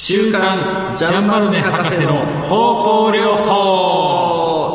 [0.00, 4.70] 週刊ジャンバルネ博士の方向療法。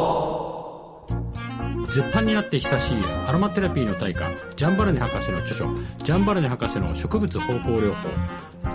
[1.86, 5.74] 絶版になって久しいアロマテラピーの大家ジャンバルネ博士の著書。
[6.04, 8.10] ジャンバルネ博士の植物方向療法。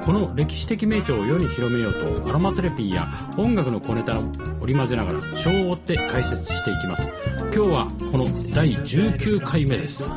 [0.07, 3.07] この歴史的名著を世に広めようとアロマテラピーや
[3.37, 4.21] 音楽の小ネタを
[4.63, 7.11] 織り交ぜながら章を追って解説していきます。
[7.55, 8.25] 今日はこの
[8.55, 10.09] 第19回目です。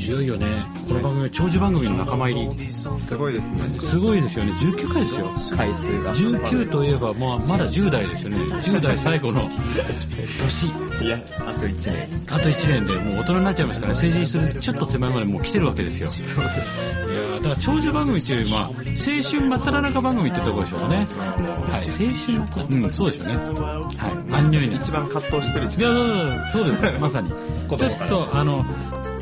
[0.00, 2.72] いよいよねこの番組は長寿番組の仲間入り。
[2.72, 3.80] すごいですね。
[3.80, 4.52] すごいですよね。
[4.52, 5.56] 19回ですよ。
[5.56, 6.14] 回数が。
[6.14, 8.38] 19といえば、まあ、まだ10代ですよね。
[8.38, 9.40] 10代最後の。
[9.40, 10.66] 年。
[11.04, 12.08] いやあと1年。
[12.28, 13.98] あと1年でもう大人になっちゃいますからね。
[13.98, 16.06] 成人するちょっと手前までもう来てるわけですよ。
[16.08, 16.80] そうです。
[17.12, 20.96] いやーだから長寿番組っていうよりまあ青春真っ只中番組ってとこでしょうかね。
[20.96, 21.06] はい。
[21.06, 22.78] 青春。
[22.82, 22.92] うん。
[22.92, 23.60] そうですよね。
[23.60, 24.34] はい。
[24.34, 24.76] アンニュイに。
[24.76, 26.86] 一番葛藤してる時いやそうです。
[26.98, 27.30] まさに。
[27.76, 28.64] ちょっとあの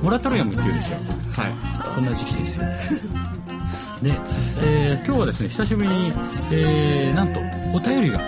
[0.03, 0.99] モラトリアムっていうんですよ。
[1.37, 1.53] 間はい。
[1.95, 3.01] そんな時期ですよ。
[4.03, 4.13] で、
[4.63, 7.41] えー今日はですね久しぶりに、えーなんと
[7.75, 8.21] お便りが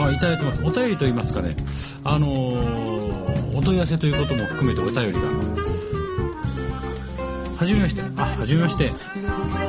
[0.00, 0.60] あいただいてます。
[0.64, 1.56] お便りと言いますかね。
[2.04, 5.18] あのーお問い合わせということも含めてお便りが。
[7.58, 8.02] はじめまして。
[8.16, 8.90] あはじめまして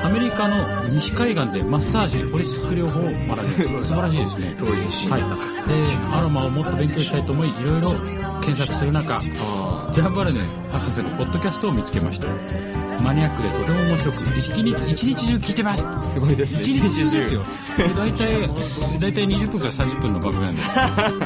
[0.03, 4.55] アメリカの西海岸でマッサージホリスティック療法を学びます素晴らしいですね。
[5.09, 7.91] はい、でアロマをもっと勉強したいと思いいろいろ
[8.41, 9.19] 検索する中
[9.91, 12.27] ジャンバルネ博士のポッドキャストを見つけました。
[13.01, 16.13] マニアックでとても面白く一日一日中聞いてます。
[16.13, 16.61] すごいですね。
[16.61, 17.43] 一日中ですよ。
[17.77, 18.47] で大体
[18.99, 20.61] 大体20分から30分の番組なんで。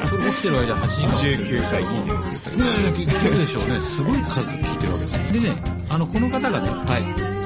[0.08, 1.12] それ起きてる間8時間。
[1.12, 3.80] 19回聞いてるんですかいやいや聞くでしょうね。
[3.80, 7.37] すごい数聞いてるわけですでねあのこの方がねはい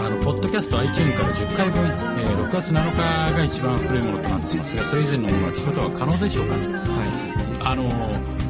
[0.00, 7.84] あのポッドキャスト iTunes から10回分、えー6月7日が一番古いものとなっていますがそれ以前のものは聞くことは可能でしょうかはあの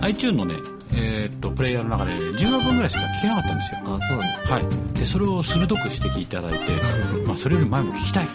[0.02, 0.54] iTunes のね、
[0.92, 3.80] えーっとプレイヤーの中で10話分ぐらいしか聞けなかったんですよ。
[3.80, 6.72] いあそうなんですはい、でそれを鋭く指摘いただいて、
[7.26, 8.26] まあ、それより前も聞きたい。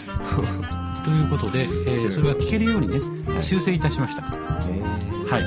[1.04, 3.00] ということで、えーそれが聞けるようにね
[3.40, 4.24] 修正いたしました。
[4.68, 5.44] えはい。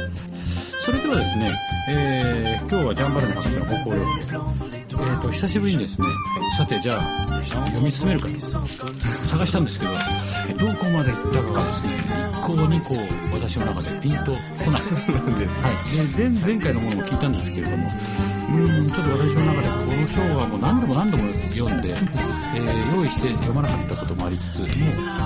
[0.79, 1.55] それではですね、
[1.89, 4.68] えー今日はジャンバルネ博士の方向療
[4.99, 6.07] 法えー、と久しぶりにですね
[6.57, 8.27] さてじゃあ読み進めるか
[9.23, 12.95] 探したんですけどどこまで行ったかがですね1項2項
[13.33, 14.81] 私の中でピンとこない。
[15.39, 24.69] ですはい、で前前回のものも聞いたんですけれどもうーんちょっと私の中でこの章はもう何度も何度も読んで、えー用意して読まなかったこともありつつもう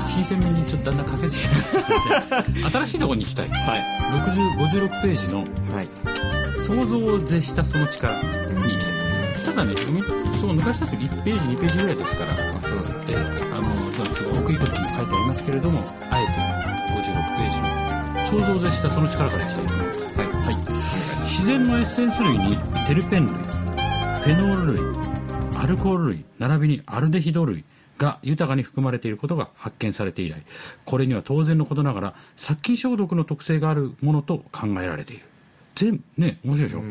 [0.09, 3.49] 新鮮味にちょっとだんだん欠けてきまして新しいところに行きたい。
[3.49, 4.03] はい。
[4.13, 5.39] 60 56ページの
[5.73, 5.87] はい
[6.59, 9.02] 「想像を絶したその力」に行きたい
[9.53, 9.73] ただね。
[9.75, 10.01] 読み
[10.35, 12.33] そう抜かした時1ページ2ページぐらいですから。
[12.33, 13.71] あそうですえーあの
[14.11, 16.33] すごくいいことも書いてありますけれどもあえて
[16.93, 20.27] 56ページの想像を絶したその力からいきたいと思いますはい。
[20.27, 20.55] はい、
[21.23, 27.63] 自然のエッセンス類にテルペン類フェノール類アルコール類並びにアルデヒド類
[27.97, 30.43] が豊かに含まれていることが発見されて以来
[30.85, 35.25] これには当然のことながら殺菌消毒の特性があるものと考えられている
[35.75, 36.83] 全ね面白いでしょ？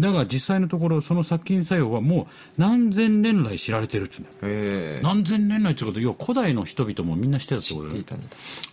[0.00, 6.00] だが実際のところその殺菌作用はもう何千年来知られてるって何千年来ってこと？
[6.00, 8.04] 要は古代の人々もみんな知ってたってことだよ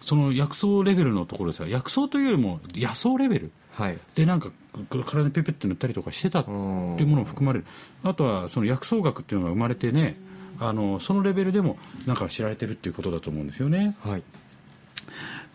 [0.03, 3.51] その薬草レベルのところでさ薬草というよりも野草レベル。
[3.71, 3.97] はい。
[4.15, 4.51] でなんか
[5.05, 7.65] 体にペペって塗ったりとかしてたっていうものも含まれる。
[8.03, 10.17] あとはその薬草学っていうのが生まれてね
[10.59, 13.95] あのそのレベルでもなんか知られてるっていうことだと思うんですよね。
[14.01, 14.23] はい。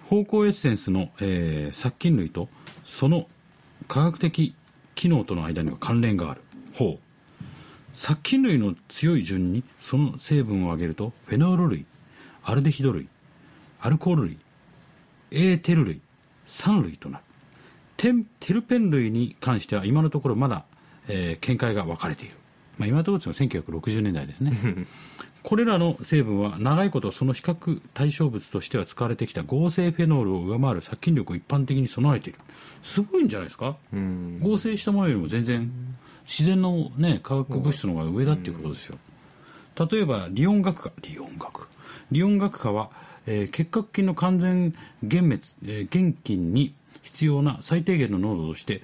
[0.08, 2.48] 芳香エッセンスの、えー殺菌類と
[2.84, 3.26] その
[3.88, 4.54] 科学的
[4.94, 6.43] 機能との間には関連がある。
[6.75, 6.98] ほう。
[7.93, 11.84] 殺菌類の強い順にその成分を挙げるとフェノール類
[12.42, 13.09] アルデヒド類
[13.81, 14.38] アルコール類
[15.31, 16.00] エーテル類
[16.47, 17.25] 酸類となる。
[17.97, 20.65] テンテルペン類に関しては今のところまだ、
[21.09, 22.37] えー見解が分かれている、
[22.78, 24.53] まあ、今のところですが1960年代ですね
[25.42, 32.38] これらの成分は長いことその比較対象物としては使われてきた合成フェノールを上回る殺菌力を一般的に備えている。
[32.82, 33.76] すごいんじゃないですか？
[33.92, 34.38] うん。
[34.41, 35.70] 合成したものよりも全然
[36.26, 38.97] 自然の、ね、化学物質の方が上だっていうことですよ。
[39.91, 40.92] 例えばリオン学科。
[41.03, 41.69] リオン学？
[42.12, 42.91] リオン学科は、
[43.26, 48.83] えー結核菌の完全減滅、えー減菌に必要な最低限の濃度として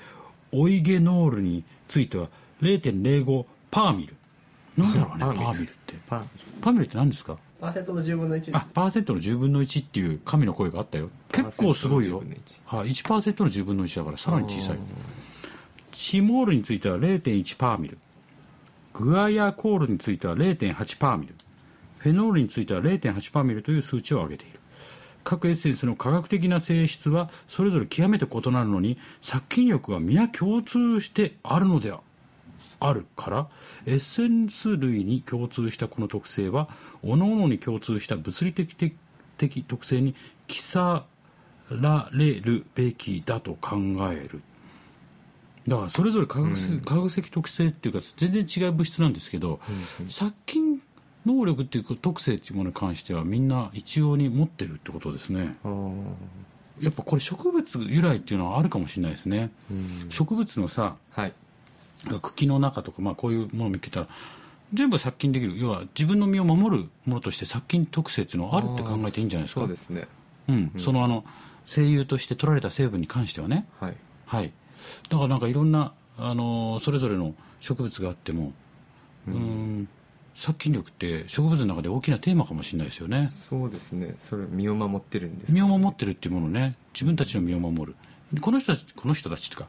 [0.50, 2.28] オイゲノールについては
[2.62, 4.16] 0.05パーミル
[4.78, 5.70] なんだろうねパーミル。
[5.70, 5.94] って。
[6.06, 6.25] パ
[6.60, 7.36] パーミルって何ですか？
[7.60, 11.10] パーセントの10分の1あパーセントの10分の1っていう神の声があったよ。
[11.32, 12.22] 結構すごいよ。
[12.69, 14.78] パーセントの10分の1はい、1%の10分の1だからさらに小さい。
[15.92, 17.98] シモールについては0.1パーミル。
[18.94, 21.34] グアヤコールについては0.8パーミル。
[21.98, 24.60] フェノールについては0.8パーミルという数値を上げている。
[25.24, 32.00] 各エッセンスの科学的な性質はそれぞれ極めて異なるのに殺菌力は皆共通してあるのでは
[32.80, 33.48] あるから
[33.86, 36.69] エッセンス類に共通したこの特性は
[37.02, 38.94] 各々に共通した物理的的
[39.36, 40.14] 的特性に
[40.48, 41.04] 刻
[41.70, 43.76] られるべきだと考
[44.12, 44.42] える。
[45.66, 49.60] だからそれぞれ化学,、化学的特性っていうか全然違う物質なんですけど、
[50.08, 50.81] 殺菌
[51.26, 55.56] 能力っていうか特性っていうものに関してはみんな一様に持ってるってことですね。
[56.81, 60.06] やっぱこれ植物由来っていうのはあるかもしれないですね、うん。
[60.10, 61.32] 植物のさはい
[62.20, 64.06] 茎の中とか、まあ、こういうものを見つけたら
[64.74, 65.58] 全部殺菌できる。
[65.58, 69.60] 要は自分の身を守るものとして殺菌特性っていうのはあるって考えていいんじゃないですか。
[69.62, 70.06] そうですね。
[70.48, 71.24] うん、そのあの
[71.66, 73.66] 精油として取られた成分に関してはね。
[73.80, 73.96] はい。
[74.26, 74.52] はい。
[75.08, 78.52] だからなんかいろんな、あのーそれぞれの植物があっても
[79.26, 79.88] うーん。
[80.34, 83.28] 殺菌力って植物の中で大きなテーマかもしれないですよね。
[83.48, 84.14] そうですね。
[84.20, 86.76] それ身を守ってるんです身かを守ってるっていうものね。
[86.94, 87.96] 自分たちの身を守る。
[88.40, 89.68] この人たちこの人たちっていうか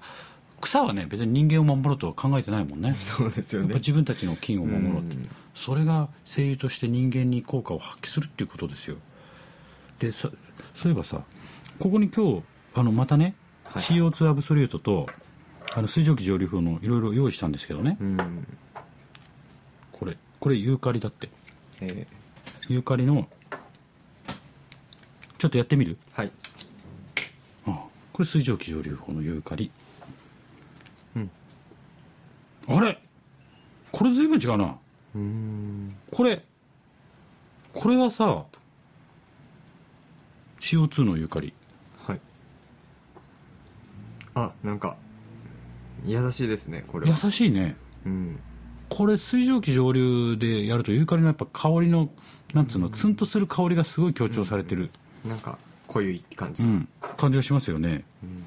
[0.59, 2.93] 草はね別に人間を守ろうとは考えてないもんね。
[2.93, 3.69] そうですよね。
[3.69, 5.15] ぱ自分たちの菌を守ろうって。
[5.15, 5.29] うん。
[5.53, 8.97] それが精油として人間に効果を発揮するっていうことですよ。
[9.99, 10.29] でそ
[10.75, 11.21] そういえばさ
[11.79, 13.35] ここに今日あのまたね、
[13.65, 15.07] はい CO2 アブソリュートと
[15.73, 18.47] あの水蒸気蒸留法のいろいろ用意したんですけどね、うん。
[19.91, 21.29] これこれユーカリだって。
[21.81, 22.07] え
[22.67, 23.27] ユーカリの
[25.37, 25.97] ちょっとやってみる？
[26.15, 26.31] ーはい。
[27.67, 27.73] ああ
[28.13, 29.65] これ水蒸気蒸留法のユーカリ。
[29.65, 29.88] うん
[32.69, 33.01] あれ？
[33.91, 34.77] これ随分違うな。
[35.15, 35.95] うん。
[36.11, 36.43] これ
[37.73, 38.45] これはさ
[40.59, 41.53] CO2 のユーカリ。
[42.05, 42.21] はい。
[44.35, 44.95] あなんか
[46.05, 47.75] 優しいですねこれ優はしいね。
[48.05, 48.39] うん。
[48.89, 52.09] これ水蒸気蒸留でやるとユーカリのやっぱ香りの
[52.53, 54.89] なんつうのツンとする香りがすごい強調されてる、
[55.25, 55.57] なんか
[55.87, 56.63] 濃ゆい感じ。
[56.63, 56.87] うん。
[57.17, 58.03] 感じがしますよね。
[58.23, 58.43] うん。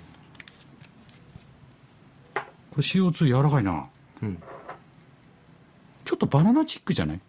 [2.35, 3.87] これ CO2 柔らかいな
[4.23, 4.43] うん。
[6.05, 7.21] ちょっとバナナチックじゃない？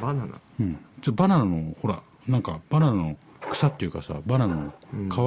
[0.00, 0.40] バナナ。
[0.60, 0.78] うん。
[1.02, 3.16] ちょバナナのほらなんかバナナの
[3.50, 4.72] 草っていうかさバナナの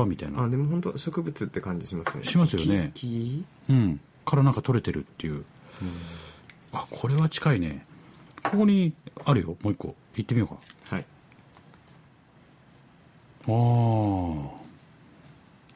[0.05, 2.23] 皮みたいな、あでも本当植物って感じしますね。
[2.23, 2.91] しますよね。
[2.93, 5.43] 木うん、からなんか取れてるっていう、
[6.71, 7.85] あこれは近いね。
[8.43, 8.93] ここに
[9.25, 9.57] あるよ。
[9.61, 9.95] もう一個。
[10.15, 10.47] 行ってみよう
[10.89, 10.95] か。
[10.95, 11.05] はい。
[13.47, 14.60] ああ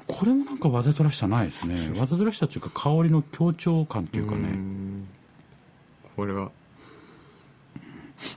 [0.07, 1.99] これもなんかわざとらしさないですね。
[1.99, 4.49] わざとらしさっていうか香りの強調感っていうかね。
[4.49, 5.07] ん。
[6.15, 6.51] これは。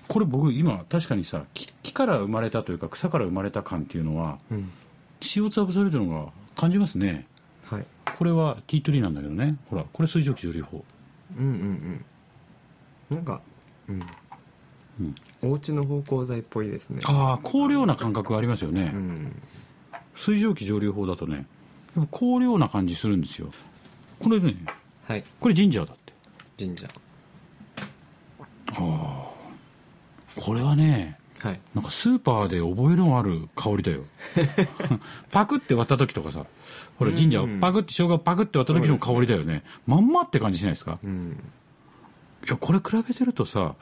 [0.08, 4.70] これ僕今確かにさ木木から生まれたというか草から生まれた感っていうのはうん。
[5.20, 7.26] CO2 アブソルトのが感じますね。
[7.64, 7.86] はい。
[8.16, 9.56] これはティートリーなんだけどね。
[9.68, 10.84] ほらこれ水蒸気蒸留法。
[11.36, 12.04] うんうん
[13.10, 13.16] うん。
[13.16, 13.40] なんか
[13.88, 14.02] うん、
[15.00, 15.14] うん。
[15.42, 17.00] お家の芳香剤っぽいですね。
[17.04, 19.42] ああ香料な感覚がありますよね、うん。
[20.14, 21.46] 水蒸気蒸留法だとね
[22.06, 23.50] 香料な感じするんですよ。
[24.20, 24.54] これね
[25.06, 25.24] はい。
[25.40, 26.12] これジンジャーだって。
[26.64, 26.86] 神社。
[30.36, 31.60] これはねはい。
[31.74, 34.04] なんかスーパーで覚えのある香りだよ。
[35.30, 36.44] パクって割った時とかさ
[36.98, 39.62] ほらジンジャーをパクって生姜をパクって割った時の香りだよね。
[39.86, 40.98] まんまって感じしないですか？
[41.02, 41.38] うん。
[42.46, 43.74] いやこれ比べてるとさ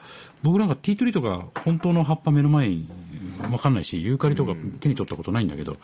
[0.43, 2.89] 僕なんかティートリーとか本当の葉っぱ目の前に
[3.39, 5.77] 分かんないしユーカリとか手に取ったことないんだけど、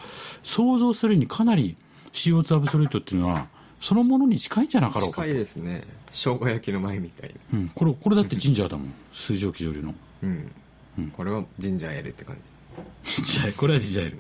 [0.44, 1.76] 想像するにかなり
[2.14, 3.48] CO2 アブソルトっていうのは
[3.82, 5.84] そのものに近いんじゃなかろうか近いですね。
[6.12, 7.60] 生姜焼きの前みたいな。
[7.60, 8.94] うん、これこれだってジンジャーだもん。
[9.14, 9.94] 水蒸気蒸留の。
[10.24, 10.52] うん、
[11.00, 11.08] うん。
[11.10, 12.38] これは神社やるって感
[13.04, 13.16] じ。
[13.16, 14.20] ジンジャーこれはジンジャーエール。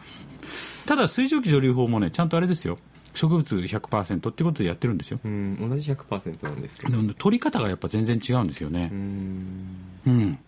[0.85, 2.77] ただ水蒸気蒸留法もねちゃんとあれですよ。
[3.13, 5.19] 植物100%ってことでやってるんですよ。
[5.23, 5.69] うん。
[5.69, 7.13] 同じ100%なんですけど。
[7.13, 8.89] 取り方がやっぱ全然違うんですよね。
[8.91, 9.67] う、ん。
[10.07, 10.39] うん、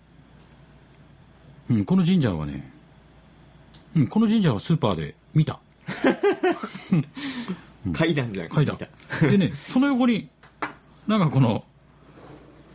[1.69, 2.69] うん、このジンジャーはね、
[3.95, 5.59] うん、このジンジャーはスーパーで見た
[7.93, 8.77] 階段じゃん書いた
[9.21, 10.29] でね その横に
[11.07, 11.63] なんかこの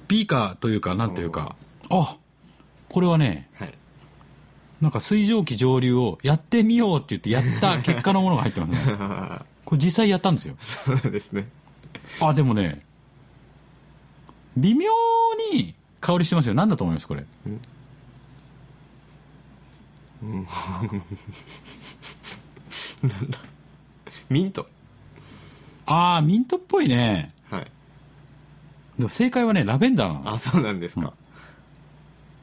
[0.08, 1.56] ビーカーというかなんというか
[1.88, 2.16] あ
[2.88, 3.74] これはねはい。
[4.80, 8.96] なんか水蒸気蒸留をやってみようって言ってやった結果のものが入ってますね。
[9.66, 10.56] これ実際やったんですよ。
[10.58, 11.48] そうですね。
[12.22, 12.82] あでもね
[14.56, 14.90] 微妙
[15.52, 16.54] に香りしてますよ。
[16.54, 17.26] 何だと思いますこれ
[24.28, 24.66] ミント。
[25.86, 27.32] ああミントっぽいね。
[27.50, 27.64] はい。
[28.98, 30.30] でも正解はねラベンダーなの。
[30.32, 31.12] あそうなんですか、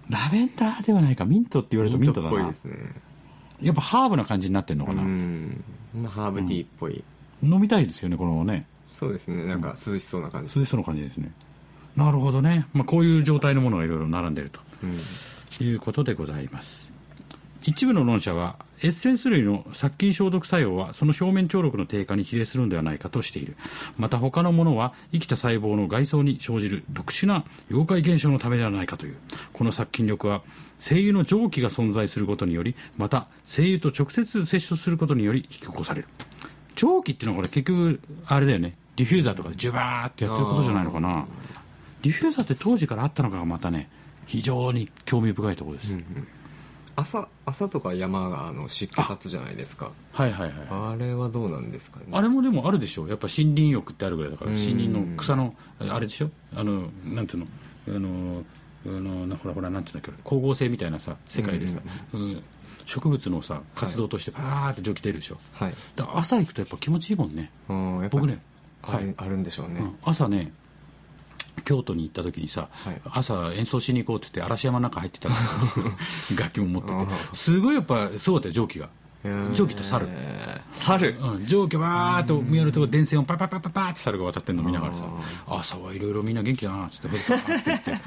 [0.10, 1.26] ラベンダーではないか。
[1.26, 2.36] ミントって言われるとミントだな。
[2.36, 2.76] っぽいですね。
[3.62, 5.64] やっぱハーブな感じになってんのかうな、ん。
[5.96, 7.04] まあハーブティーっぽい、
[7.42, 8.68] 飲みたいですよねこのね。
[8.94, 9.44] そうですね。
[9.46, 11.32] なんか涼しそうな感じ、涼しそうな感じですね。
[11.96, 14.52] なるほどね、まあ、こういう状態のものがいろいろ並んでる
[14.84, 15.00] うん。
[15.58, 16.94] ということでございます
[17.67, 23.57] 一部の論者はエッセンス類の殺菌消毒作用はその表面張力の低下に比例するのではないかとしている。
[23.97, 29.17] また他のものは生きた細胞の外装に生じる特殊な溶解現象のためではないかという。
[29.51, 30.43] この殺菌力は
[30.79, 36.07] 精油の蒸気が存在することによりまた精油と直接接触することにより引き起こされる。
[36.75, 38.75] 蒸気っていうのはこれ結局あれだよね。
[38.95, 41.27] ディフューザーとかでジュバーってやってることじゃないのかな。
[42.01, 43.89] ディフューザーって当時からあったのかがまたね
[44.25, 45.95] 非常に興味深いところです、
[46.98, 49.92] 朝朝とか山があの湿気立つじゃないですか。
[50.13, 50.54] はいはいはい。
[50.70, 52.08] あれはどうなんですかね。
[52.12, 53.08] あれもでもあるでしょ。
[53.08, 54.58] やっぱ森林浴ってあるぐらいだからうん。
[54.58, 56.32] 森林の草のあれでしょ。
[56.56, 57.48] あのなんつうの。
[57.88, 58.44] あの
[58.86, 60.22] あのなほらほらなんていうんだっけ。
[60.24, 61.80] 光合成みたいなさ世界でさ、
[62.13, 62.44] うん
[62.86, 65.74] 植物のさ活動としてパーって蒸気出るでしょ、はい。
[65.96, 68.39] だ朝行くとやっぱ気持ちいいもんね、うんやっぱ僕ね。
[68.82, 69.96] ある,、あるんでしょうね、うん。
[70.04, 70.54] 朝ね
[71.64, 73.02] 京都に行った時にさ、はい。
[73.06, 75.36] 朝演奏しに行こうって言って嵐山の中入ってたの。
[76.40, 76.96] 楽器も持ってて。
[76.96, 78.90] あすごいやっぱそうだったよ蒸気が。
[79.24, 79.54] えー。
[79.54, 80.08] 蒸気と猿。
[80.72, 81.18] 猿？
[81.20, 85.04] うん、蒸気バーっと見えるとこ電線をパパパパパって猿が渡ってんの見ながらさ。
[85.48, 88.00] 朝はいろいろみんな元気だなっつってふっとって言って、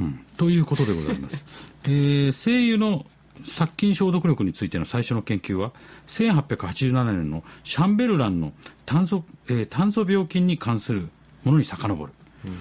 [0.00, 1.44] うん、ということでございます、
[1.84, 3.06] えー、精油の
[3.44, 5.72] 殺菌消毒力についての最初の研究は
[6.08, 8.52] 1887年のシャンベルランの
[8.86, 11.08] 炭素,、えー炭素病菌に関する
[11.44, 12.12] ものに遡る、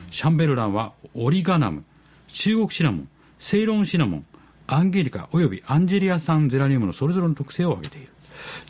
[0.10, 1.84] シャンベルランはオリガナム
[2.28, 3.10] 中国シナモン
[3.40, 4.26] セイロンシナモン
[4.68, 8.10] アンゲリカおよびアンジェリア酸ゼラニウムのそれぞれの特性を挙げている。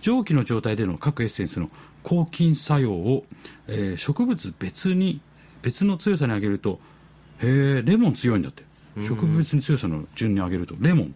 [0.01, 1.69] 蒸気の状態での各エッセンスの
[2.03, 3.25] 抗菌作用を、
[3.67, 5.21] えー植物別に
[5.61, 6.79] 別の強さに上げると
[7.41, 7.47] へ
[7.79, 8.63] えレモン強いんだって。
[9.01, 11.15] 植物別に強さの順に上げるとレモン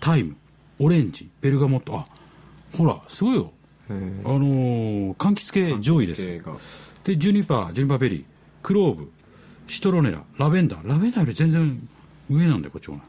[0.00, 0.36] タイム
[0.78, 1.96] オレンジベルガモット。
[1.96, 2.06] あ
[2.76, 3.52] ほらすごいよ。
[3.88, 6.22] あのー柑橘系上位です
[7.08, 8.24] でジュニパージュニパーベリー
[8.62, 9.10] クローブ
[9.66, 10.86] シトロネララベンダー。
[10.86, 11.88] ラベンダーより全然
[12.28, 13.06] 上なんだよこっちの方が。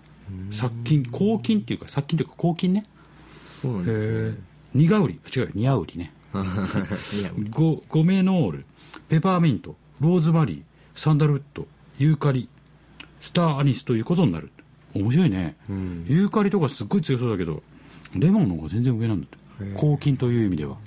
[0.51, 2.85] 殺菌抗菌っていうか殺菌っていうか抗菌ね。
[3.61, 4.37] そうなんです
[4.73, 5.19] ニガウリ。
[5.25, 5.51] あ違うよ。
[5.53, 6.13] ニアウリね。
[7.49, 8.65] ゴゴメノール
[9.09, 10.61] ペパーミントローズマリー
[10.95, 12.47] サンダルウッドユーカリ
[13.19, 14.49] スターアニスということになる。
[14.93, 16.05] 面白いね、ん。
[16.07, 17.61] ユーカリとかすっごい強そうだけど
[18.15, 19.37] レモンの方が全然上なんだって。
[19.75, 20.77] 抗菌という意味では。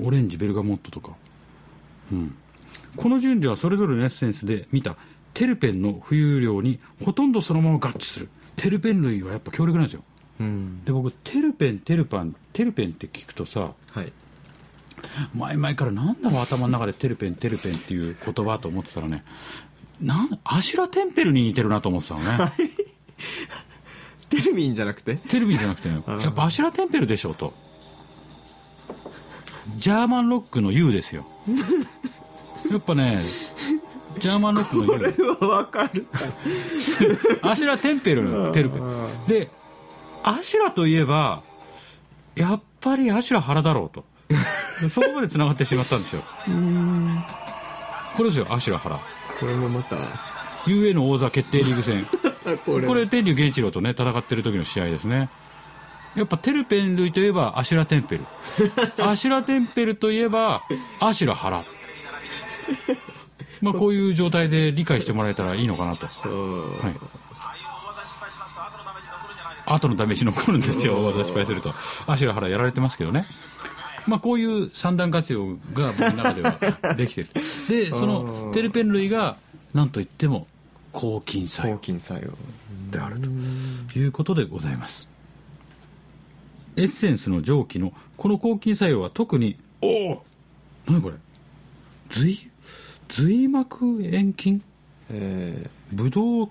[0.00, 1.12] オレンジベルガモットとか
[2.12, 2.36] うん。
[2.96, 4.96] この順序はそれぞれのエッセンスで見た
[5.34, 8.28] テルペンの浮遊量にほとんどそのまま合致する。
[8.56, 10.02] テルペン類はやっぱ強力なんですよ。
[10.40, 10.84] うん。
[10.84, 14.12] で僕テルペンテルパンテルペンって聞くとさはい。
[15.34, 19.24] 前々からなんだろう頭の中でテルペンテルペンっていう言葉と思ってたらね
[20.00, 22.52] なんアシュラテンペルに似てるなと思ってたのね。
[24.28, 25.16] テルミンじゃなくて？
[25.16, 26.02] テルビンじゃなくてね。
[26.20, 27.54] やっぱアシュラテンペルでしょうと。
[29.76, 31.26] ジャーマンロックの U ですよ
[32.70, 33.22] やっぱね
[34.18, 36.06] ジャーマンロックの U わかる。
[37.42, 38.82] アシュラテンペルのテルペン
[39.28, 39.50] で
[40.22, 41.42] アシュラといえば
[42.34, 44.04] やっぱりアシュラ原だろうと。
[44.88, 46.22] そこまでつながってしまったんですよ。
[48.16, 49.00] これですよアシュラ原
[49.38, 49.96] これもまた。
[50.66, 52.04] UA の王座決定リーグ戦。
[52.66, 52.86] これ。
[52.86, 55.30] これ天竜源一郎とね戦ってる時の試合ですね。
[56.14, 58.24] やっぱテルペン類といえばアシュラテンペル。
[58.98, 60.64] アシュラテンペルといえば
[61.00, 61.64] アシュラ原
[63.62, 66.08] まあこういう状態で理解してもらえたらいいのかなと。
[66.28, 66.78] うん。
[66.78, 66.96] はい。
[69.66, 71.74] 後のダメージ残るんですよ、技失敗すると。
[72.06, 73.26] アシュラ原やられてますけどね。
[74.06, 77.28] まあこういう三段活用が僕の中ではできてる。
[77.68, 79.36] で、そのテルペン類が
[79.74, 80.46] 何といっても
[80.92, 82.32] 抗菌作抗用菌作用。
[82.90, 83.98] であると。
[83.98, 85.08] いうことでございます。
[86.76, 90.24] エッセンスの蒸気のこの抗菌作用は特に、おお
[90.86, 91.16] 何これ？
[92.08, 92.50] 髄、
[93.08, 94.62] 髄膜炎菌？
[95.10, 96.50] えブドウ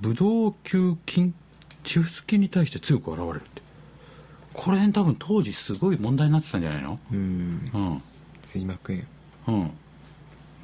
[0.00, 1.34] ブドウ球菌？
[1.84, 3.62] チフス菌に対して強く現れるって。
[4.52, 6.98] これ多分当時すごい問題になってたんじゃないの？
[7.10, 7.70] ーうん。
[7.72, 8.02] うん。
[8.42, 8.92] 髄膜
[9.46, 9.62] 炎。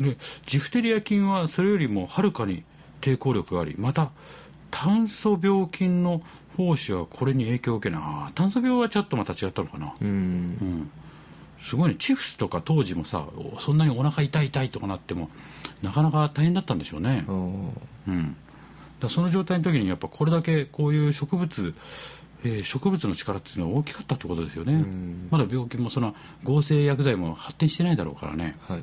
[0.00, 0.06] うん。
[0.06, 2.62] でジフテリア菌はそれよりもはるかに
[3.00, 4.10] 抵抗力がありまた
[4.70, 6.22] 炭素病菌の
[6.56, 8.28] 胞子はこれに影響を受けな。
[8.30, 9.94] い炭素病はちょっとまた違ったのかな。
[10.00, 10.08] うん。
[10.08, 10.90] うん
[11.60, 11.96] すごいね。
[11.96, 13.26] チフスとか当時もさ
[13.60, 15.30] そんなにお腹痛い痛いとかなっても
[15.82, 17.24] なかなか大変だったんでしょうね。
[17.28, 17.32] う
[18.10, 18.36] ん、
[19.00, 21.74] だその状態の時にやっぱこれだけこういう植物、
[22.44, 25.28] えー植物の力っていうのは大きかったってことですよね、ん。
[25.30, 28.56] まだ病気もその合成薬剤も発展してないだろうからね。
[28.68, 28.82] はい。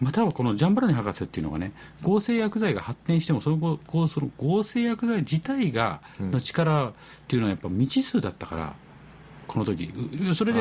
[0.00, 6.92] またはこのジャンバラニ博士っていうのがね合成薬剤が発展してもそのその合成薬剤自体がの力っ
[7.28, 8.74] ていうのはやっぱ未知数だったから
[9.50, 9.90] この時。
[10.30, 10.60] うそれで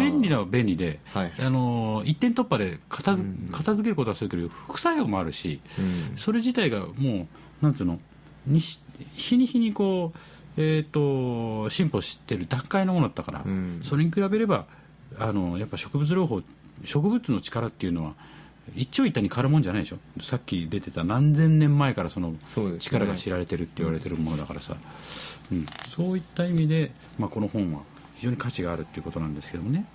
[0.00, 6.16] 便利なは便利で、はいあの一点突破で片づ片付けることはするけど副作用もあるし、うん。
[6.16, 7.28] それ自体がも
[7.60, 8.00] うなんつうの
[8.46, 8.80] にし
[9.14, 10.18] 日に日にこう、
[10.56, 13.80] えー、と進歩してる段階のものだったから、うん。
[13.84, 14.64] それに比べれば
[15.18, 16.40] あのやっぱ植物療法
[16.86, 18.14] 植物の力っていうのは
[18.74, 19.98] 一長一短に変わるもんじゃないでしょ。
[20.22, 22.32] さっき出てた何千年前からその
[22.78, 24.78] 力が知られてるって言われてるものだからさ、
[25.52, 27.82] うん、そういった意味で、まあ、この本は
[28.20, 29.86] 非常に価値があるっていうことなんですけどもね。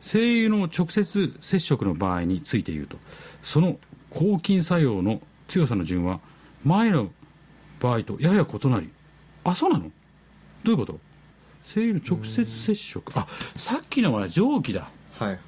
[0.00, 2.96] 精油の直接接触の場合について言うと
[3.42, 3.76] その
[4.08, 6.18] 抗菌作用の強さの順は
[6.64, 7.10] 前の
[7.78, 8.88] 場合とやや異なり。
[9.44, 9.84] あそうなの？
[9.84, 9.90] ど
[10.68, 10.98] ういうこと？
[11.62, 13.12] 精油の直接接触。
[13.14, 14.88] あさっきのは蒸気だ。
[15.18, 15.38] はい。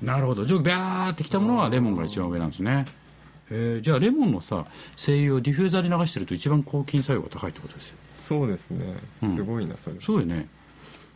[0.00, 0.44] なるほど。
[0.44, 2.84] 蒸気ビャーってきたものはレモンが一番上なんですね。
[3.50, 3.80] えー。
[3.80, 4.66] じゃあレモンのさ
[4.96, 7.96] 精油をディフューザーで流してると一番抗菌作用が高いってことですよ。
[8.12, 8.96] そうですね。
[9.22, 10.48] すごいなそれ、そうよね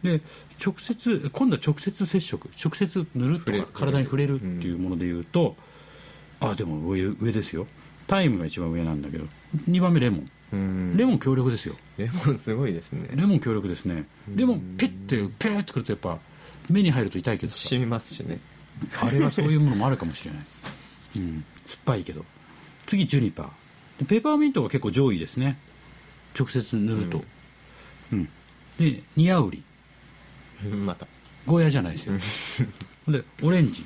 [0.02, 0.20] で
[0.64, 5.56] 直接今度は直接接触直接塗るとか体に触れるっていうもので言うと、
[6.40, 7.66] あでも上上ですよ。
[8.06, 9.24] タイムが一番上なんだけど
[9.68, 10.30] 2番目レモン。
[10.52, 10.96] うん。
[10.96, 11.76] レモン強力ですよ。
[11.96, 13.08] レモンすごいですね。
[13.14, 14.06] レモン強力ですね。
[14.34, 16.18] レモンピッてピューってくるとやっぱ
[16.68, 17.68] 目に入ると痛いけどさ。
[17.68, 18.38] 染みますしね。
[19.00, 20.44] あれはそういうものもあるかもしれない、
[21.16, 22.24] うん、酸っぱいけど。
[22.86, 23.48] 次ジュニパー。
[24.00, 25.58] でペーパーミントが結構上位ですね。
[26.38, 27.22] 直接塗ると、
[28.12, 28.28] うん。
[28.78, 29.71] でニアウリうん
[30.68, 31.06] また。
[31.46, 32.18] ゴーヤじゃないですよ。
[33.08, 33.84] でオレンジ。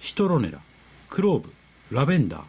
[0.00, 0.60] シトロネラ。
[1.08, 1.52] クローブ。
[1.90, 2.44] ラベンダ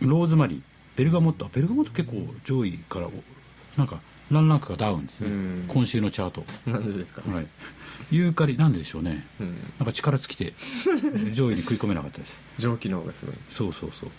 [0.00, 0.08] ー。
[0.08, 0.60] ローズマリー。
[0.96, 1.46] ベルガモット。
[1.46, 3.12] あベルガモット結構上位からお
[3.76, 4.00] なんか
[4.30, 5.64] 何ランクかダウンですね、うん。
[5.68, 7.46] 今週のチャート、なんでですか、はい、
[8.10, 8.56] ユーカリ。
[8.56, 9.26] なんででしょうね。
[9.38, 10.54] うん、なんか力尽きて
[11.32, 12.40] 上位に食い込めなかったです。
[12.58, 13.34] 蒸気の方がすごい。
[13.48, 14.10] そうそうそう。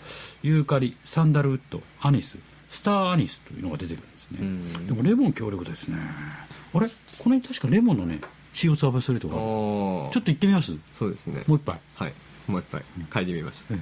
[0.42, 0.96] ユーカリ。
[1.04, 1.82] サンダルウッド。
[2.00, 2.38] アニス。
[2.68, 4.86] スターアニスというのが出てくるんですね、うん。
[4.86, 5.96] でもレモン強力ですね。
[5.98, 6.46] あ
[6.80, 6.88] れ？
[7.18, 8.20] この辺確かレモンのね
[8.56, 10.72] CO2 アブソルトがちょっと行ってみます？
[10.90, 11.44] そうですね。
[11.46, 11.78] もう一杯。
[11.94, 12.14] はい。
[12.48, 12.82] もう一杯。
[13.10, 13.78] 嗅いでみましょう、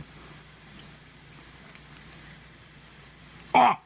[3.53, 3.79] あ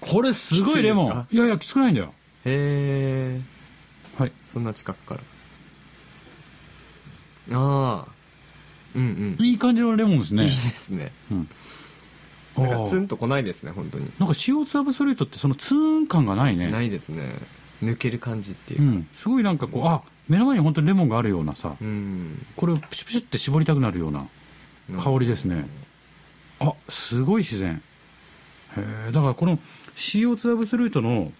[0.00, 1.26] これすごいレモン。
[1.30, 2.12] いやいやきつくないんだよ。
[2.44, 3.40] へえ
[4.18, 4.32] はい。
[4.44, 5.20] そんな近くから。
[7.56, 8.12] ああ
[8.96, 9.44] うんうん。
[9.46, 10.42] いい感じのレモンですね。
[10.44, 11.12] いいですね。
[11.30, 11.48] うん。
[12.56, 14.10] なんかツンとこないですね本当に。
[14.18, 16.70] なんか CO2 アブソルトってそのツーン感がないね。
[16.70, 17.38] ないですね
[17.82, 19.08] 抜ける感じっていううかん。
[19.14, 22.46] すごいなんかこうあ目の前に本当にレモンがあるようなさうん。
[22.56, 24.26] これをプシュプシュって絞りたくなるような
[25.02, 25.68] 香りですね。
[26.60, 27.82] あすごい自然。
[28.76, 29.58] へえだからこの
[29.94, 31.32] CO2 アブソルートの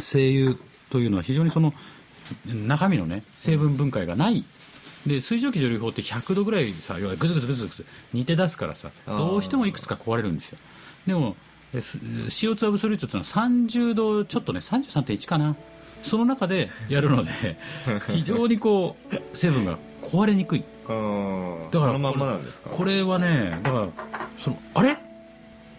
[0.00, 0.56] 精油
[0.90, 1.74] というのは非常にその
[2.46, 4.44] 中身のね成分分解がない。
[5.06, 10.58] で水蒸気蒸留法って100度ぐらいさ要はグズグズグズグズ煮て出すからさどうしてもいくつか壊れるんですよ。
[11.06, 11.36] でも
[11.74, 15.56] CO2 アブソルートっていうのは30度ちょっとね33.1かな。
[16.02, 17.30] その中でやるので
[18.08, 20.60] 非常にこう成分が壊れにくい。
[20.60, 22.38] だから
[22.70, 23.88] これはねだから
[24.38, 24.96] そのあれ？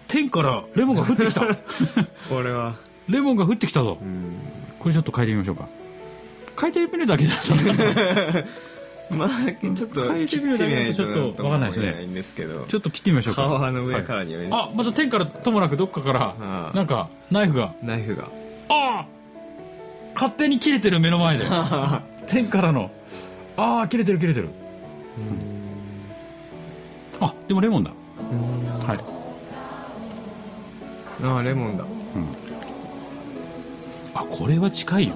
[0.07, 1.41] 天からレモンが降ってきた。
[2.29, 2.75] これは。
[3.07, 3.97] レモンが降ってきたぞ。
[4.01, 4.35] うん。
[4.79, 5.67] これちょっと書いてみましょうか。
[6.59, 7.53] 書いてみるだけだと
[9.11, 11.75] まあちょっと嗅いでみるだけだとちょっとわかんないで
[12.23, 12.43] すね。
[12.67, 13.43] ちょっと切ってみましょうか。
[13.43, 17.73] 皮の上からにはあまた天からともなくどっかからあなんかナイフが。
[17.83, 18.29] ナイフが。
[18.69, 19.05] ああ
[20.13, 21.45] 勝手に切れてる目の前で。
[22.27, 22.91] 天からの。
[23.57, 24.49] ああ切れてる切れてる。
[27.19, 27.91] あでもレモンだ。
[28.85, 28.99] はい。
[31.23, 31.85] ああレモンだ。
[34.13, 35.15] あこれは近いよ。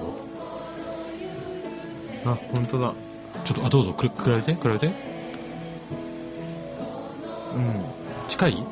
[2.24, 2.94] あ本当だ
[3.44, 4.54] ちょっとあどうぞく比べて？
[4.54, 4.86] 比べて？
[4.86, 4.90] う
[7.58, 7.84] ん。
[8.28, 8.66] 近い？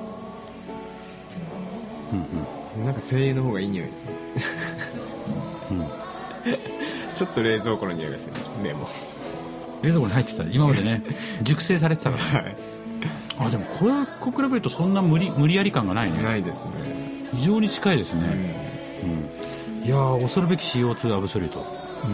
[2.13, 2.27] うん
[2.79, 2.85] うん。
[2.85, 3.89] なんか精油の方がいい匂い。
[5.71, 5.87] うん。
[7.15, 8.33] ちょっと冷蔵庫の匂いがする。
[8.65, 8.85] レモ。
[8.85, 8.87] ン
[9.83, 10.43] 冷蔵庫に入ってた？
[10.45, 11.03] 今までね
[11.43, 12.23] 熟成されてたから。
[12.43, 12.57] はい。
[13.37, 16.23] あでもこれと比べるとそんな無理無理やり感がないね。
[16.23, 16.71] ないですね。
[17.35, 18.23] 非常に近いですうね、
[19.83, 21.59] うん、いやー恐るべき CO2 アブソリュート。
[21.61, 21.65] んう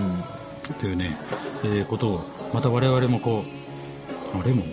[0.07, 0.25] ん
[0.79, 1.17] というね、
[1.65, 3.45] えーことをまた我々もこ
[4.35, 4.67] うあレモン、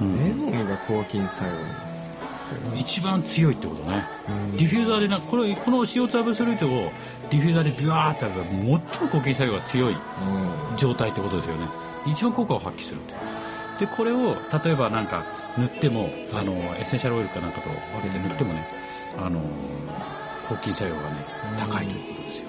[0.00, 0.18] うん。
[0.18, 4.56] レモンが抗菌作用一番強いってことね、うん。
[4.56, 6.90] ディフューザーでなこれこの CO2 アブソリュートを
[7.30, 8.80] ディフューザーでビワーってやると最も
[9.10, 9.96] 抗菌作用が強いう
[10.74, 10.76] ん。
[10.76, 11.66] 状態ってことですよね。
[12.06, 15.24] 一番効果を発揮するとでこれを例えばなんか
[15.58, 18.66] 塗ってもあのエッセンシャルオイルかなんかと分けて塗ってもね
[19.18, 19.40] あの
[20.48, 21.26] 抗菌作用がね
[21.58, 22.46] 高いということですよ。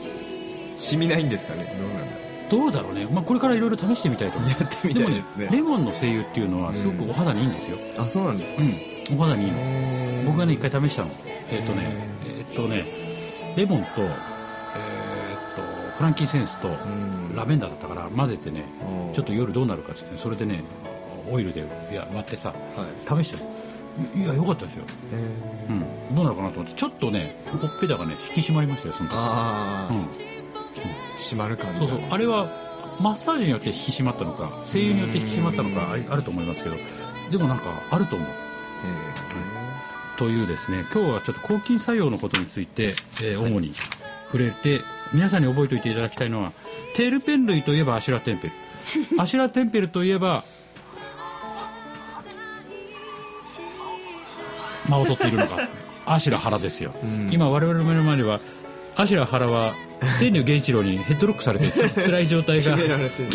[0.76, 1.76] 染みないんですかね？
[1.80, 4.50] どうなんだろどうだろうね、まあ、これからいろいろ試してみたいと思う。
[4.50, 5.46] やってみたいですね。
[5.46, 7.78] もレモンの精油っていうのはすごくお肌にいいんですよ。
[7.78, 8.62] うあそうなんですか？
[8.62, 8.80] うん、
[9.20, 10.24] お肌にいいの。
[10.32, 11.10] 僕がね一回試したの。
[11.50, 12.86] えっ、とねえっ、とね
[13.56, 15.62] レモンとえっ、と
[15.98, 17.36] フランキーセンスとうん。
[17.36, 18.64] ラベンダーだったから混ぜてね
[19.14, 20.64] ちょっと夜どうなるかっつってそれでね
[21.30, 23.24] オイルでいや割ってさはい。
[23.24, 23.44] 試して
[24.16, 29.16] いやよかったですよ、えうん、どうなのかなと思ってちょっとねほっぺたがね引き締まりましたよその時。
[29.16, 30.37] ああ、うん
[31.18, 32.00] 締まる感じそうそう。
[32.10, 32.50] あれは
[33.00, 36.78] マッサージによって引き締まったのか声優によって引き締まったのかあると思いますけど。
[37.32, 38.28] でもなんかあると思う。
[38.28, 43.74] えというですね今日はちょっと抗菌作用のことについて、えー主に
[44.28, 44.82] 触れて
[45.14, 46.52] 皆さんに覚えておいていただきたいのは
[46.96, 48.54] テルペン類といえばアシュラテンペル。
[49.22, 50.44] アシュラテンペルといえば
[54.90, 55.70] 間を取っているのか。
[56.06, 57.30] アシュラ原ですよ、ん。
[57.32, 58.40] 今我々の目の前では
[58.96, 59.76] アシュラ原は
[60.20, 62.88] 天竜源一郎にヘッドロックされて辛い状態が決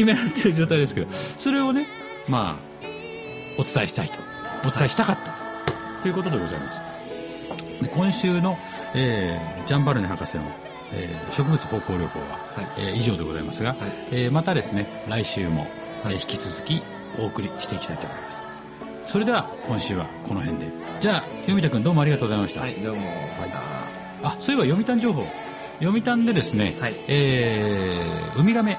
[0.05, 0.55] められてる。
[0.55, 1.07] 状態ですけど
[1.38, 1.87] それをね
[2.29, 2.87] まあ
[3.59, 4.14] お伝えしたいと。
[4.64, 5.35] お伝えしたかった、
[6.03, 6.81] ということでございます。
[7.83, 8.57] で今週の、
[8.94, 10.44] えージャンバルネ博士の、
[10.92, 12.66] えー植物方向療法は、はい。
[12.79, 13.77] えー以上でございますが、い。
[14.12, 15.68] えーまたですね来週も、はい。
[16.07, 16.83] えー引き続き
[17.18, 18.46] お送りしていきたいと思います。
[19.05, 20.66] それでは今週はこの辺で。
[21.01, 23.03] じゃあ読田君どうもありがとうございました、はいどうも。
[23.40, 25.27] また、あそういえば読谷情報
[25.82, 26.94] 読谷でですね、はい。
[27.08, 28.78] えーウミガメ。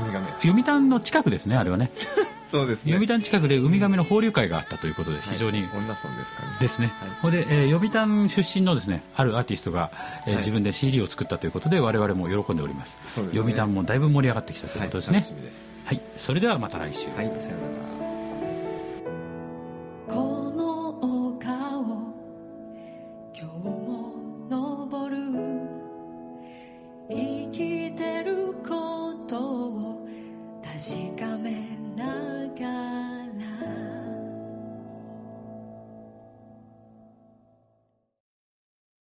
[0.00, 0.28] ウミガメ。
[0.42, 1.90] 読谷の近くですねあれはね。
[2.48, 2.92] そうですね。
[2.92, 5.68] 読谷近くでウミガメの放流会があったということで非常に、はい。
[5.74, 6.56] 女村ですかね。
[6.60, 7.10] ですね、はい。
[7.20, 9.90] ほんで、えー読谷出身のですねあるアーティストが、
[10.26, 10.36] えーはい。
[10.38, 12.96] 自分で CD を作ったということで我々も喜んでおります。
[13.02, 13.40] そうですね。
[13.40, 15.18] 読谷もだいぶ盛り上がってきたということですね。
[15.18, 15.70] はい、楽しみです。
[15.84, 17.16] はい、それではまた来週、はい。
[17.16, 17.36] さような
[17.82, 17.87] ら